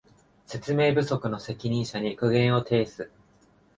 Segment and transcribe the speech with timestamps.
[0.47, 3.11] 説明不足の責任者に苦言を呈す